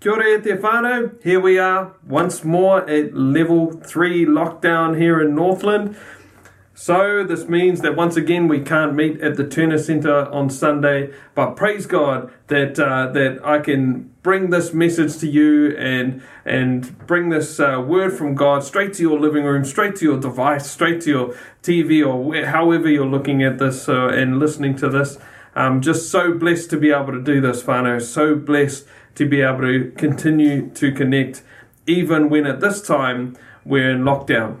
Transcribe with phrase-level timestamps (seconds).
[0.00, 1.22] Kia ora te whānau.
[1.22, 5.94] Here we are once more at level 3 lockdown here in Northland.
[6.72, 11.12] So this means that once again we can't meet at the Turner Centre on Sunday,
[11.34, 16.96] but praise God that uh, that I can bring this message to you and and
[17.06, 20.70] bring this uh, word from God straight to your living room, straight to your device,
[20.70, 24.88] straight to your TV or where, however you're looking at this uh, and listening to
[24.88, 25.18] this.
[25.54, 28.00] I'm just so blessed to be able to do this, whānau.
[28.00, 31.42] So blessed to be able to continue to connect,
[31.86, 34.58] even when at this time we're in lockdown.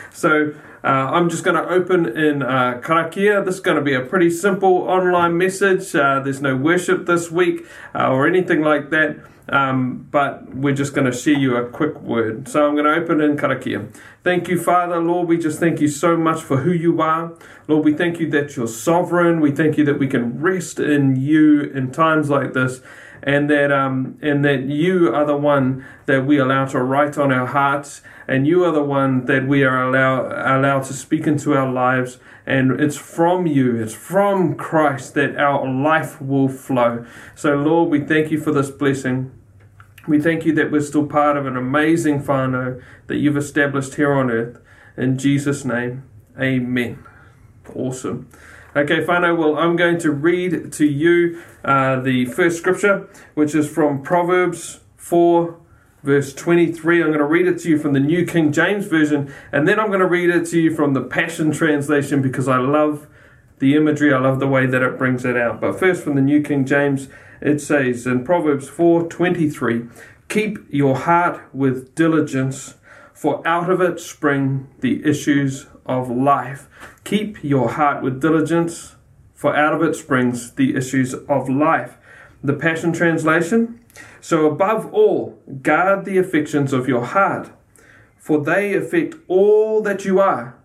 [0.12, 0.54] so
[0.84, 3.44] uh, I'm just going to open in uh, Karakia.
[3.44, 5.94] This is going to be a pretty simple online message.
[5.94, 9.16] Uh, there's no worship this week uh, or anything like that.
[9.48, 12.48] Um, but we're just going to share you a quick word.
[12.48, 13.92] So I'm going to open in Karakia.
[14.22, 15.00] Thank you, Father.
[15.00, 17.36] Lord, we just thank you so much for who you are.
[17.66, 19.40] Lord, we thank you that you're sovereign.
[19.40, 22.80] We thank you that we can rest in you in times like this
[23.22, 27.32] and that um, and that you are the one that we allow to write on
[27.32, 31.54] our hearts, and you are the one that we are allow allowed to speak into
[31.54, 32.18] our lives.
[32.44, 37.06] And it's from you, it's from Christ that our life will flow.
[37.36, 39.30] So, Lord, we thank you for this blessing.
[40.08, 44.12] We thank you that we're still part of an amazing whānau that you've established here
[44.12, 44.58] on earth.
[44.96, 46.02] In Jesus' name,
[46.36, 47.04] amen.
[47.72, 48.28] Awesome.
[48.74, 49.36] Okay, whānau.
[49.36, 54.80] well, I'm going to read to you uh, the first scripture, which is from Proverbs
[54.96, 55.60] 4,
[56.02, 57.02] verse 23.
[57.02, 59.78] I'm going to read it to you from the New King James Version, and then
[59.78, 63.08] I'm going to read it to you from the Passion Translation because I love
[63.58, 65.60] the imagery, I love the way that it brings it out.
[65.60, 67.08] But first, from the New King James,
[67.42, 69.84] it says in Proverbs 4 23,
[70.30, 72.76] Keep your heart with diligence,
[73.12, 76.68] for out of it spring the issues of life.
[77.04, 78.96] Keep your heart with diligence,
[79.34, 81.96] for out of it springs the issues of life.
[82.42, 83.80] The Passion Translation.
[84.20, 87.50] So, above all, guard the affections of your heart,
[88.18, 90.56] for they affect all that you are.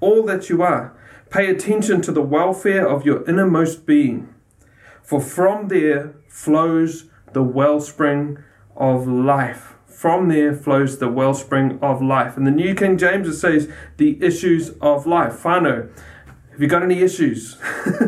[0.00, 0.94] All that you are.
[1.30, 4.32] Pay attention to the welfare of your innermost being,
[5.02, 8.38] for from there flows the wellspring
[8.76, 12.36] of life from there flows the wellspring of life.
[12.36, 15.42] And the New King James, says the issues of life.
[15.42, 15.90] Whānau,
[16.50, 17.56] have you got any issues?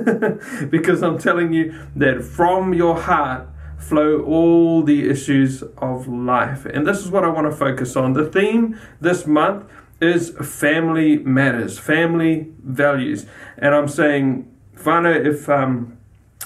[0.71, 6.67] because I'm telling you that from your heart flow all the issues of life.
[6.67, 8.13] And this is what I want to focus on.
[8.13, 9.65] The theme this month
[9.99, 13.25] is family matters, family values.
[13.57, 15.97] And I'm saying, Whānau, if um,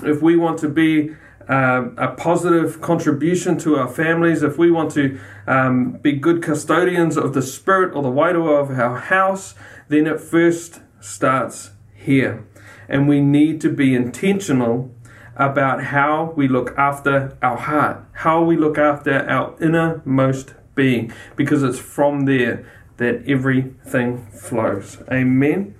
[0.05, 1.17] if we want to be
[1.49, 7.17] uh, a positive contribution to our families, if we want to um, be good custodians
[7.17, 9.55] of the spirit or the wairua of our house,
[9.89, 12.45] then it first starts here.
[12.89, 14.95] And we need to be intentional
[15.37, 21.63] about how we look after our heart, how we look after our innermost being, because
[21.63, 22.67] it's from there
[22.99, 24.99] that everything flows.
[25.11, 25.75] Amen.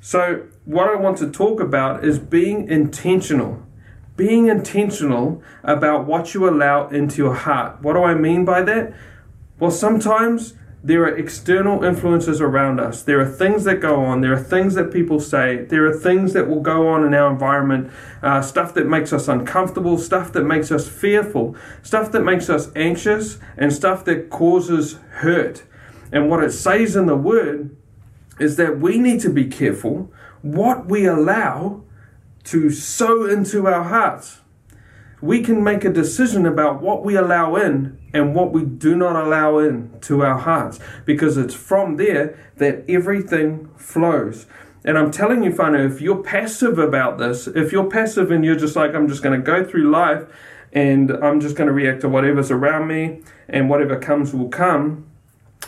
[0.00, 3.66] So, what I want to talk about is being intentional
[4.20, 7.80] being intentional about what you allow into your heart.
[7.80, 8.92] What do I mean by that?
[9.58, 10.52] Well, sometimes
[10.84, 13.02] there are external influences around us.
[13.02, 14.20] There are things that go on.
[14.20, 15.64] There are things that people say.
[15.64, 17.90] There are things that will go on in our environment.
[18.22, 22.70] Uh, stuff that makes us uncomfortable, stuff that makes us fearful, stuff that makes us
[22.76, 25.62] anxious, and stuff that causes hurt.
[26.12, 27.74] And what it says in the word
[28.38, 31.84] is that we need to be careful what we allow
[32.44, 34.40] to sow into our hearts.
[35.20, 39.16] We can make a decision about what we allow in and what we do not
[39.16, 44.46] allow in to our hearts because it's from there that everything flows.
[44.84, 48.56] And I'm telling you, whānau, if you're passive about this, if you're passive and you're
[48.56, 50.24] just like, I'm just going to go through life
[50.72, 55.06] and I'm just going to react to whatever's around me and whatever comes will come,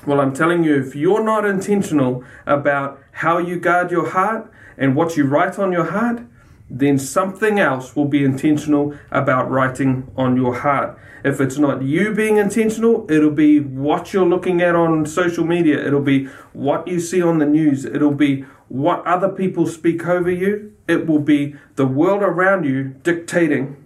[0.07, 4.97] well, I'm telling you, if you're not intentional about how you guard your heart and
[4.97, 6.23] what you write on your heart,
[6.71, 10.99] then something else will be intentional about writing on your heart.
[11.25, 15.85] If it's not you being intentional, it'll be what you're looking at on social media,
[15.87, 20.31] it'll be what you see on the news, it'll be what other people speak over
[20.31, 23.77] you, it will be the world around you dictating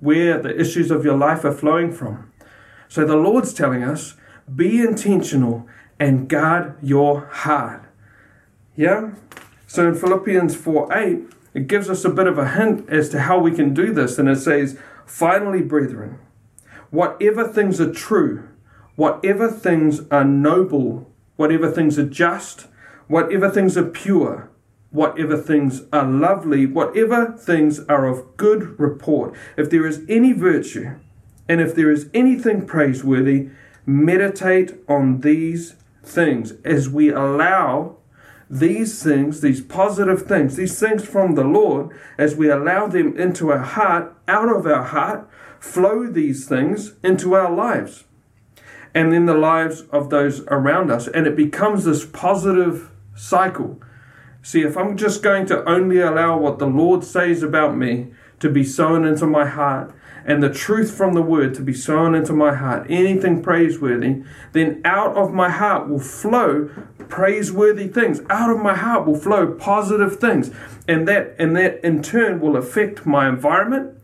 [0.00, 2.30] where the issues of your life are flowing from.
[2.88, 4.14] So the Lord's telling us
[4.54, 5.66] be intentional
[5.98, 7.82] and guard your heart.
[8.76, 9.14] Yeah?
[9.66, 13.20] So in Philippians 4 8, it gives us a bit of a hint as to
[13.22, 14.18] how we can do this.
[14.18, 16.18] And it says, Finally, brethren,
[16.90, 18.46] whatever things are true,
[18.94, 22.66] whatever things are noble, whatever things are just,
[23.08, 24.50] whatever things are pure,
[24.90, 30.90] whatever things are lovely, whatever things are of good report, if there is any virtue,
[31.48, 33.48] And if there is anything praiseworthy,
[33.86, 37.96] meditate on these things as we allow
[38.48, 43.50] these things, these positive things, these things from the Lord, as we allow them into
[43.50, 45.28] our heart, out of our heart,
[45.58, 48.04] flow these things into our lives
[48.94, 51.08] and in the lives of those around us.
[51.08, 53.80] And it becomes this positive cycle.
[54.42, 58.48] See, if I'm just going to only allow what the Lord says about me to
[58.48, 59.92] be sown into my heart,
[60.24, 64.22] and the truth from the word to be sown into my heart, anything praiseworthy,
[64.52, 66.68] then out of my heart will flow
[67.08, 68.20] praiseworthy things.
[68.30, 70.50] Out of my heart will flow positive things.
[70.88, 73.98] And that and that in turn will affect my environment.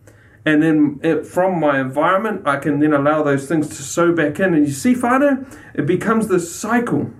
[0.44, 4.40] And then it, from my environment, I can then allow those things to sow back
[4.40, 4.54] in.
[4.54, 7.10] And you see, Father, it becomes this cycle.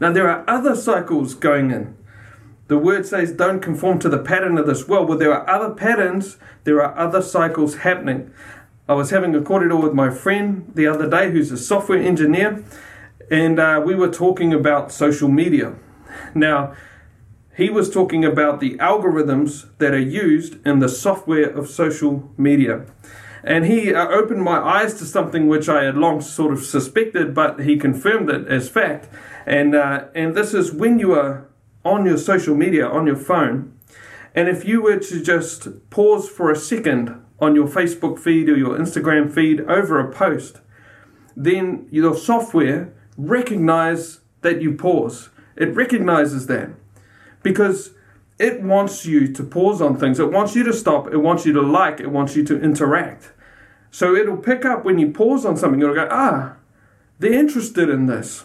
[0.00, 1.96] Now there are other cycles going in.
[2.68, 5.08] The word says, don't conform to the pattern of this world.
[5.08, 8.30] Well, there are other patterns, there are other cycles happening.
[8.86, 12.62] I was having a kōrero with my friend the other day who's a software engineer,
[13.30, 15.74] and uh, we were talking about social media.
[16.34, 16.74] Now,
[17.56, 22.86] he was talking about the algorithms that are used in the software of social media.
[23.42, 27.34] And he uh, opened my eyes to something which I had long sort of suspected,
[27.34, 29.08] but he confirmed it as fact.
[29.46, 31.48] And, uh, and this is when you are
[31.84, 33.78] on your social media, on your phone,
[34.34, 38.56] and if you were to just pause for a second on your Facebook feed or
[38.56, 40.60] your Instagram feed over a post,
[41.36, 45.28] then your software recognize that you pause.
[45.56, 46.70] It recognizes that
[47.42, 47.90] because
[48.38, 50.20] it wants you to pause on things.
[50.20, 51.12] It wants you to stop.
[51.12, 52.00] It wants you to like.
[52.00, 53.32] It wants you to interact.
[53.90, 55.80] So it'll pick up when you pause on something.
[55.82, 56.56] It'll go, ah,
[57.18, 58.44] they're interested in this.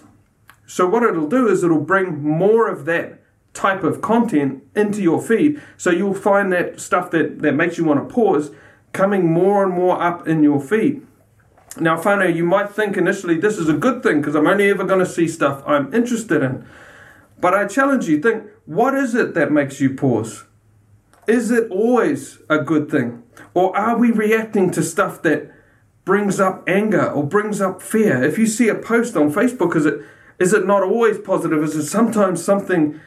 [0.65, 3.21] So what it'll do is it'll bring more of that
[3.53, 5.61] type of content into your feed.
[5.77, 8.49] So you'll find that stuff that, that makes you want to pause
[8.93, 11.05] coming more and more up in your feed.
[11.79, 14.83] Now, whānau, you might think initially this is a good thing because I'm only ever
[14.83, 16.65] going to see stuff I'm interested in.
[17.39, 20.45] But I challenge you, think, what is it that makes you pause?
[21.27, 23.23] Is it always a good thing?
[23.53, 25.51] Or are we reacting to stuff that
[26.05, 28.21] brings up anger or brings up fear?
[28.23, 30.01] If you see a post on Facebook, is it
[30.39, 31.63] is it not always positive?
[31.63, 32.99] Is it sometimes something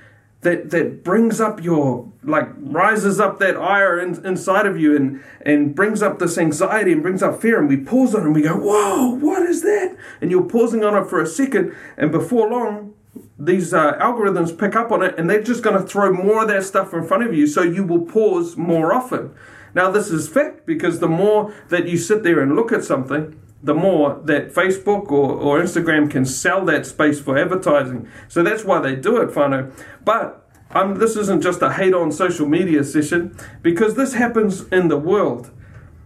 [0.46, 5.22] that that brings up your like rises up that ire in, inside of you and
[5.44, 7.58] and brings up this anxiety and brings up fear.
[7.58, 9.96] And we pause on it and we go whoa what is that?
[10.20, 11.74] And you're pausing on it for a second.
[11.96, 12.94] And before long
[13.38, 16.48] these uh, algorithms pick up on it and they're just going to throw more of
[16.48, 17.46] that stuff in front of you.
[17.46, 19.34] So you will pause more often.
[19.74, 23.38] Now this is fact because the more that you sit there and look at something
[23.66, 28.08] the more that Facebook or, or Instagram can sell that space for advertising.
[28.28, 29.72] So that's why they do it, whānau.
[30.04, 34.86] But um, this isn't just a hate on social media session because this happens in
[34.86, 35.50] the world.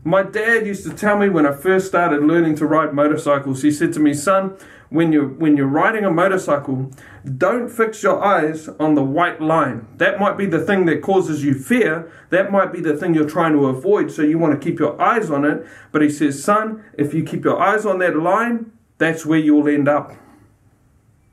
[0.04, 3.70] My dad used to tell me when I first started learning to ride motorcycles, he
[3.70, 4.56] said to me, son,
[4.90, 6.90] when you're when you're riding a motorcycle,
[7.38, 9.86] don't fix your eyes on the white line.
[9.96, 12.10] That might be the thing that causes you fear.
[12.30, 14.10] That might be the thing you're trying to avoid.
[14.10, 15.64] So you want to keep your eyes on it.
[15.92, 19.68] But he says, son, if you keep your eyes on that line, that's where you'll
[19.68, 20.12] end up.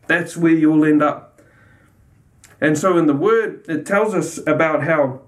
[0.06, 1.42] That's where you'll end up.
[2.62, 5.21] And so in the word, it tells us about how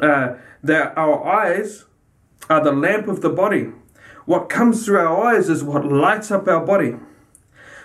[0.00, 1.84] uh, that our eyes
[2.48, 3.72] are the lamp of the body.
[4.24, 6.96] What comes through our eyes is what lights up our body.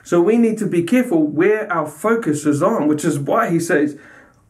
[0.04, 3.60] So we need to be careful where our focus is on, which is why he
[3.60, 3.98] says,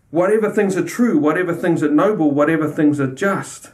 [0.09, 3.71] whatever things are true, whatever things are noble, whatever things are just.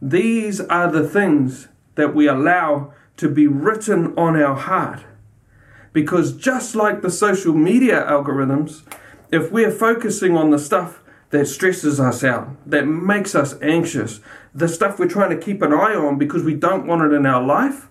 [0.00, 5.00] These are the things that we allow to be written on our heart.
[5.92, 8.82] Because just like the social media algorithms,
[9.32, 14.20] if we're focusing on the stuff that stresses us out, that makes us anxious,
[14.54, 17.26] the stuff we're trying to keep an eye on because we don't want it in
[17.26, 17.88] our life,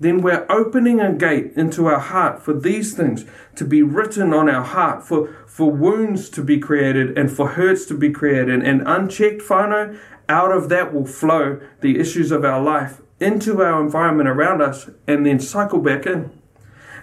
[0.00, 3.24] then we're opening a gate into our heart for these things
[3.56, 7.86] to be written on our heart, for, for wounds to be created and for hurts
[7.86, 8.62] to be created.
[8.62, 9.98] And unchecked, whānau,
[10.28, 14.90] out of that will flow the issues of our life into our environment around us
[15.06, 16.30] and then cycle back in.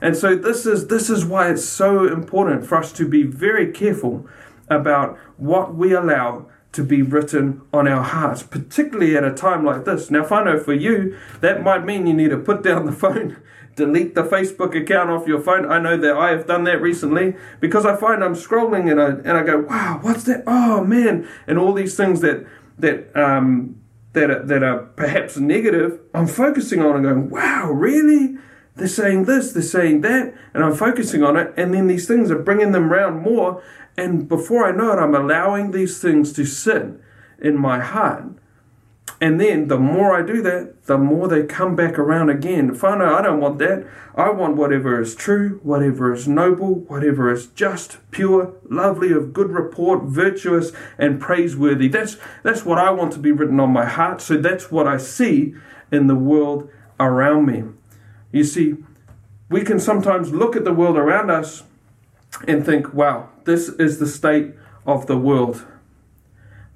[0.02, 3.72] And so this is this is why it's so important for us to be very
[3.72, 4.28] careful
[4.68, 9.86] about what we allow to be written on our hearts, particularly at a time like
[9.86, 10.10] this.
[10.10, 12.92] Now, if I know for you, that might mean you need to put down the
[13.04, 13.38] phone,
[13.76, 15.70] delete the Facebook account off your phone.
[15.70, 19.10] I know that I have done that recently because I find I'm scrolling and I
[19.10, 20.44] and I go, wow, what's that?
[20.48, 22.46] Oh man, and all these things that
[22.78, 23.82] that um,
[24.14, 28.38] that are, that are perhaps negative, I'm focusing on and going, wow, really?
[28.76, 32.32] They're saying this, they're saying that, and I'm focusing on it, and then these things
[32.32, 33.62] are bringing them round more,
[33.98, 36.86] and before I know it, I'm allowing these things to sit
[37.40, 38.26] in my heart.
[39.20, 42.72] And then the more I do that, the more they come back around again.
[42.72, 43.86] Whānau, I don't want that.
[44.16, 49.52] I want whatever is true, whatever is noble, whatever is just, pure, lovely, of good
[49.52, 51.88] report, virtuous, and praiseworthy.
[51.88, 54.22] That's, that's what I want to be written on my heart.
[54.22, 55.54] So that's what I see
[55.92, 57.64] in the world around me.
[58.32, 58.78] You see,
[59.50, 61.64] we can sometimes look at the world around us
[62.48, 64.54] and think, wow, this is the state
[64.86, 65.66] of the world.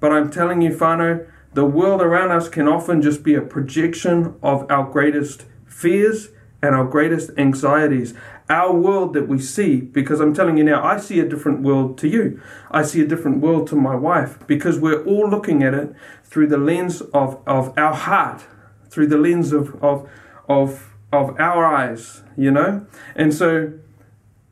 [0.00, 4.34] But I'm telling you, whānau, the world around us can often just be a projection
[4.42, 6.28] of our greatest fears
[6.60, 8.12] and our greatest anxieties.
[8.50, 11.96] Our world that we see, because I'm telling you now, I see a different world
[11.98, 12.40] to you.
[12.70, 15.94] I see a different world to my wife, because we're all looking at it
[16.24, 18.44] through the lens of, of our heart,
[18.90, 20.08] through the lens of, of,
[20.48, 22.86] of, of our eyes, you know?
[23.14, 23.72] And so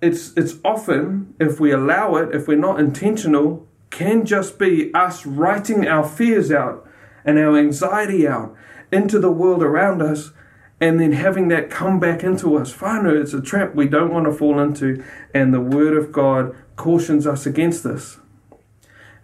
[0.01, 5.25] it's, it's often, if we allow it, if we're not intentional, can just be us
[5.25, 6.89] writing our fears out
[7.25, 8.55] and our anxiety out
[8.91, 10.33] into the world around us
[10.81, 12.75] and then having that come back into us.
[12.75, 15.03] Whānau, it's a trap we don't want to fall into,
[15.33, 18.19] and the Word of God cautions us against this.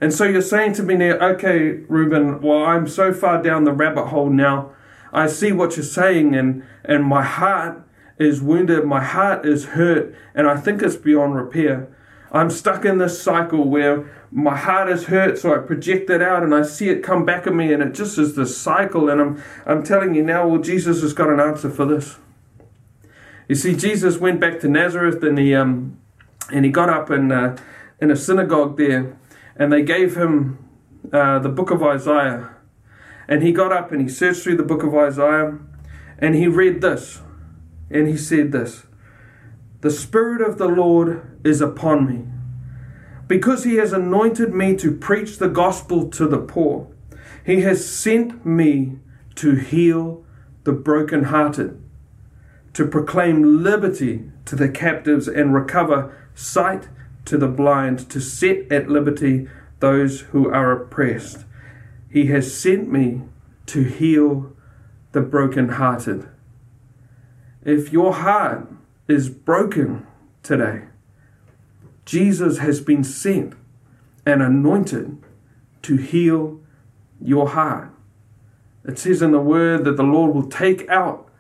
[0.00, 3.72] And so you're saying to me now, okay, Reuben, well, I'm so far down the
[3.72, 4.72] rabbit hole now.
[5.12, 7.82] I see what you're saying, and, and my heart
[8.18, 11.88] is wounded, my heart is hurt, and I think it's beyond repair.
[12.32, 16.44] I'm stuck in this cycle where my heart is hurt, so I project that out
[16.44, 19.08] and I see it come back at me, and it just is this cycle.
[19.08, 22.18] And I'm, I'm telling you now, well, Jesus has got an answer for this.
[23.48, 25.98] You see, Jesus went back to Nazareth and he, um,
[26.52, 27.56] and he got up in, uh,
[28.00, 29.18] in a synagogue there,
[29.56, 30.68] and they gave him
[31.12, 32.50] uh, the book of Isaiah.
[33.30, 35.56] And he got up and he searched through the book of Isaiah,
[36.18, 37.22] and he read this,
[37.88, 38.82] and he said this
[39.80, 42.24] The Spirit of the Lord is upon me
[43.30, 46.88] because he has anointed me to preach the gospel to the poor.
[47.46, 48.98] He has sent me
[49.36, 50.24] to heal
[50.64, 51.80] the brokenhearted,
[52.72, 56.88] to proclaim liberty to the captives and recover sight
[57.26, 61.44] to the blind, to set at liberty those who are oppressed.
[62.10, 63.22] He has sent me
[63.66, 64.52] to heal
[65.12, 66.28] the brokenhearted.
[67.64, 68.68] If your heart
[69.06, 70.06] is broken
[70.42, 70.82] today,
[72.04, 73.54] Jesus has been sent
[74.26, 75.18] and anointed
[75.82, 76.60] to heal
[77.22, 77.92] your heart.
[78.84, 81.30] It says in the word that the Lord will take out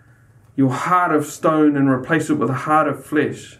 [0.54, 3.58] your heart of stone and replace it with a heart of flesh.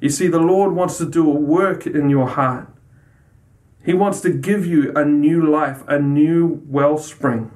[0.00, 2.68] You see, the Lord wants to do a work in your heart.
[3.88, 7.50] He wants to give you a new life, a new wellspring.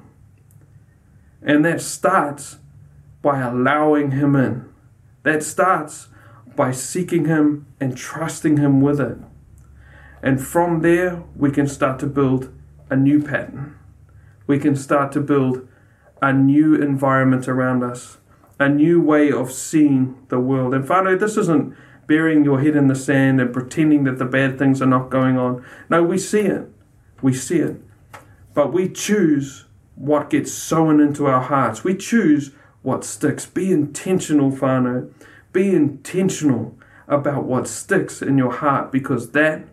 [1.43, 2.57] And that starts
[3.21, 4.67] by allowing Him in.
[5.21, 6.07] That starts
[6.55, 9.19] by seeking Him and trusting Him with it.
[10.23, 12.51] And from there, we can start to build
[12.89, 13.77] a new pattern.
[14.47, 15.67] We can start to build
[16.19, 18.17] a new environment around us,
[18.59, 20.73] a new way of seeing the world.
[20.73, 21.75] And finally, this isn't
[22.13, 25.35] burying your head in the sand and pretending that the bad things are not going
[25.35, 25.65] on.
[25.89, 26.69] No, we see it.
[27.23, 27.77] We see it.
[28.53, 29.65] But we choose
[29.95, 31.83] what gets sown into our hearts.
[31.83, 32.51] We choose
[32.83, 33.47] what sticks.
[33.47, 35.11] Be intentional, whānau.
[35.53, 36.77] Be intentional
[37.07, 39.63] about what sticks in your heart because that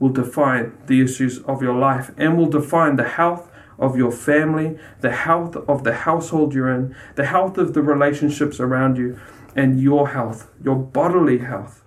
[0.00, 3.48] will define the issues of your life and will define the health
[3.78, 8.58] of your family, the health of the household you're in, the health of the relationships
[8.58, 9.16] around you,
[9.54, 11.83] and your health, your bodily health.